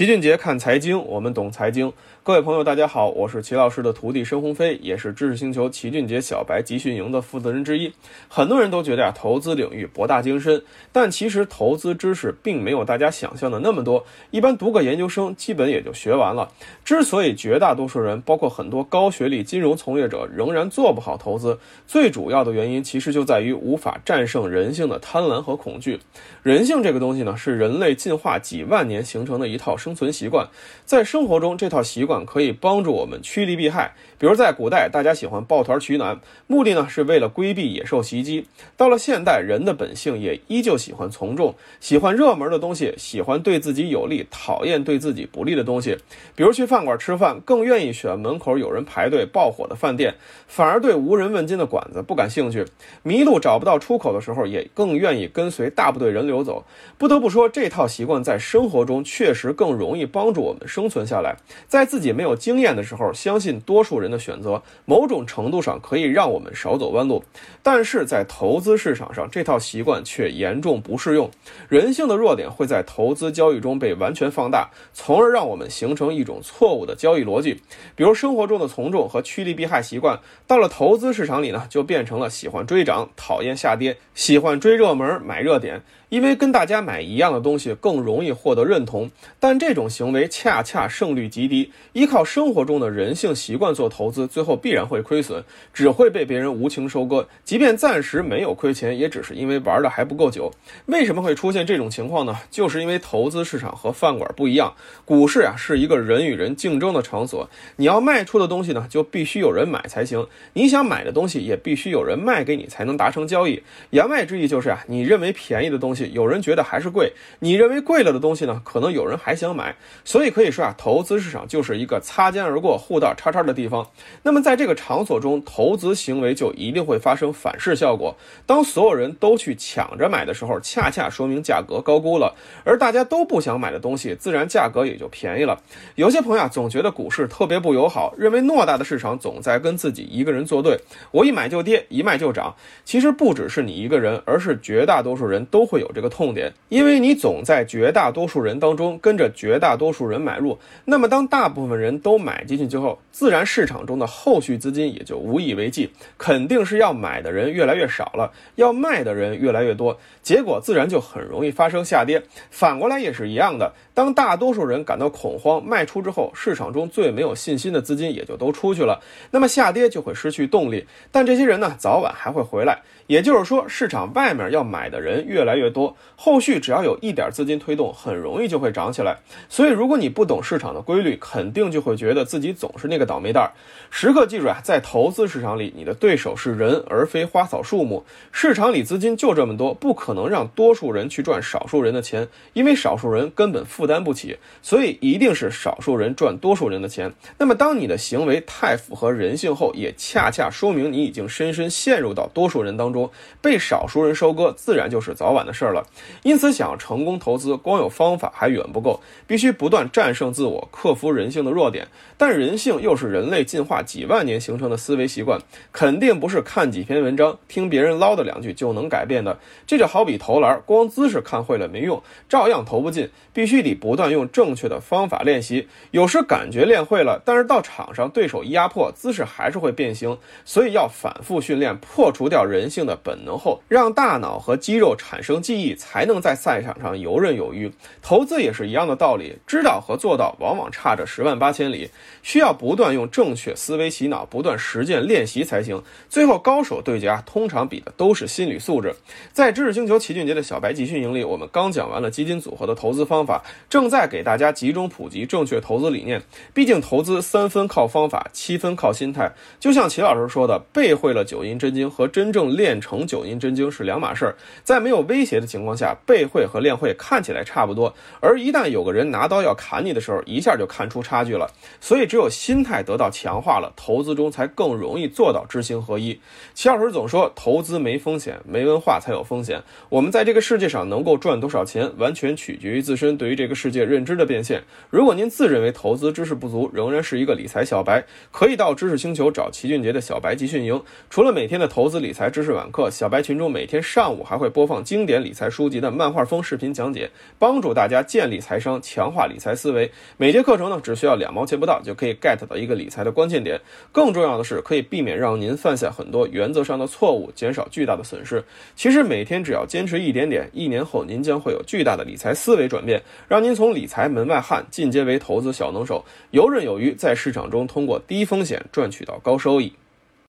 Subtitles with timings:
[0.00, 1.92] 齐俊杰看财经，我们懂财经。
[2.22, 7.92] 各位朋友，大家好，我是齐老师的徒弟申鸿飞，也是知识星球齐俊杰小白集训营的负责人之一。
[8.26, 14.06] 很多人都觉得呀，投资领域博大精深，但其实投资知识并没有大家想象的那么多。
[14.30, 16.50] 一般读个研究生，基本也就学完了。
[16.82, 26.00] 之所以绝大多数人，包括很多高学历金融从业者，仍然做不好投资，最主要的原因其实就在于无法战胜人性的贪婪和恐惧。
[26.42, 30.48] 人性这个东西呢，是人类进化几万年形成的一套生生存习惯，
[30.84, 33.92] 在生活中，这套习惯可以帮助我们趋利避害。
[34.18, 38.46] 比如在古代，大家喜欢抱团取暖，目的呢是为了规避野兽袭击。
[38.76, 45.96] 到了现代，人的本性也依旧喜欢从众，喜欢热门的东西，喜欢对自己有利，讨厌对自己不利的东西。
[46.36, 50.14] 比如去饭馆吃饭，更愿意选门口有人排队爆火的饭店，
[50.46, 52.64] 反而对无人问津的馆子不感兴趣。
[53.02, 56.64] 迷路找不到出口的时候，也更愿意跟随大部队人流走。
[56.96, 61.36] 不得不说，这套习惯在生活中确实更更容易帮助我们生存下来。
[61.68, 67.22] 在自己没有经验的时候，相信多数人的选择，某种程度上可以让我们少走弯路。
[67.62, 71.30] 但是在投资市场上，这套习惯却严重不适用。
[71.68, 77.62] 人性的弱点会在投资交易中被完全放大，从而让我们形成一种错误的交易逻辑。
[77.94, 80.18] 比如生活中的从众和趋利避害习惯，
[80.48, 85.82] 到了投资市场里呢，就变成了喜欢追涨、讨厌下跌，喜欢追热门、买热点。
[86.08, 91.70] 因为跟大家买一样的东西更容易获得认同，但这种行为恰恰胜率极低。
[91.92, 97.28] 依靠生活中的人性习惯做投资，最后必然会亏损，只会被别人无情收割。
[97.44, 100.50] 即便暂时没有亏钱，也只是因为玩的还不够久。
[100.86, 102.34] 为什么会出现这种情况呢？
[102.50, 107.48] 就是因为投资市场和饭馆不一样，股市啊是一个人与人竞争的场所。
[107.76, 113.62] 你要卖出的东西呢，就必须有人买才行；你想买的东西，也必须有人卖给你才能达成交易。
[113.90, 116.10] 言外之意就是啊，你认为便宜的东西。
[116.14, 118.62] 有人觉得还是贵，你认为贵了的东西呢？
[118.64, 123.86] 可能有人还想买，所以可以说啊，投资市场就是一个擦肩而过、互道叉叉的地方。
[124.22, 128.16] 那么在这个场所中，投资行为就一定会发生反噬效果。
[128.46, 132.34] 当所有人都去抢着买的时候，恰恰说明价格高估了；
[132.64, 135.60] 而大家都不想买的东西，自然价格也就便宜了。
[135.96, 140.80] 有些朋友啊，总觉得股市特别不友好，认为偌大的市场总在跟自己一个人作对，
[141.10, 142.56] 我一买就跌，一卖就涨。
[142.86, 145.90] 其实不只是你一个人，而是绝大多数人都会有。
[145.92, 162.22] 这个痛点，因为你总在绝大多数人当中跟着绝大多数人买入，那么当大部分人都买进去之后，自然市场中的后续资金也就无以为继，肯定是要买的人越来越少了，要卖的人越来越多，结果自然就很容易发生下跌。
[162.50, 169.00] 反过来也是一样的，当大多数人感到恐慌卖出之后，市场中最没有信心的资金也就都出去了，
[169.30, 170.86] 那么下跌就会失去动力。
[171.10, 175.96] 但这些人呢，早晚还会回来，也就是说，市场外面要买的人越来越多。
[176.14, 179.16] 后续只要有一点资金推动，很容易就会涨起来。
[179.48, 183.50] 所以，如果你不懂市场的规律，肯定就会觉得自己总是那个倒霉蛋儿。
[183.90, 188.04] 时刻记住啊，在投资市场里，你的对手是人，而非花草树木。
[188.30, 194.38] 市场里资金就这么多，不可能让多数人去赚少数人的钱，因为少数人根本负担不起。
[194.62, 197.12] 所以，一定是少数人赚多数人的钱。
[197.38, 203.10] 那么，当你的行为太符合人性后，也恰恰说明你已经深深陷入到多数人当中，
[203.40, 205.72] 被少数人收割，自然就是早晚的事儿。
[205.72, 205.86] 了，
[206.22, 211.88] 因此想要成功投资，光有方法还远不够，必须不断战胜自我，克服人性的弱点。
[212.18, 215.40] 但人性又是人类进化几万年形成的思维习惯，
[215.72, 219.38] 肯定不是看几篇文章、听别人唠叨两句就能改变的。
[219.66, 223.08] 这就好比投篮，光姿势看会了没用，照样投不进。
[223.32, 225.68] 必须得不断用正确的方法练习。
[225.92, 230.18] 有时感觉练会了，但是到场上对手一压迫，姿势还是会变形。
[230.44, 235.70] 所以要反复训练，破除掉人性的本能后，让大脑和肌肉产生记忆。
[235.80, 237.72] 才能在赛场上游刃有余。
[238.02, 241.90] 投资也是一样的道理，道理知道和做到往往差着十万八千里，
[242.22, 245.82] 需要不断用正确思维洗脑，不断实践练习才行。
[246.08, 248.94] 最后高手对决啊，通常比的都是心理素质。
[249.32, 256.22] 在知识星球齐俊杰的小白集训营里，我们刚讲完了基金组合的投资方法，正在给大家集中普及正确投资理念。
[256.54, 259.32] 毕竟投资三分靠方法，七分靠心态。
[259.58, 264.36] 就像齐老师说的，背会了九阴真经和真正练成九阴真经是两码事儿。
[264.62, 271.50] 在没有威胁的情况下，背会和练会看起来差不多，而一旦有个人人拿刀要砍你的时候，一下就看出差距了。
[271.80, 276.20] 所以，只有心态得到强化了，投资中才更容易做到知行合一。
[276.54, 279.60] 齐老师总说，投资没风险，没文化才有风险。
[279.88, 284.62] 我们在这个世界上能够赚多少钱，完全取决于自身对于这个世界认知的变现。
[284.88, 290.80] 如果您自认为投资知识不足，仍然是一个理财小白，可以到知识星球找齐俊杰的小白集训营。
[291.08, 299.90] 除了每天的投资理财知识晚晚课，小白群中每天上午还会播放经典理财书籍的漫画风视频讲解，帮助大家建立财商，强化理财思维。
[300.16, 303.60] 每节课程呢，只需要两毛钱不到，就可以 get 到一个理财的关键点。
[303.92, 308.42] 更重要的是，可以避免让您犯下很多原则上的错误，减少巨大的损失。
[308.74, 319.72] 其实每天只要坚持一点点，一年后您将会有巨大的理财思维转变，让您从理财门外汉进阶为投资小能手，游刃有余，在市场中通过低风险赚取到高收益。